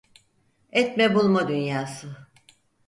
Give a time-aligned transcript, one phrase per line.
[0.71, 2.17] Etme bulma dünyası.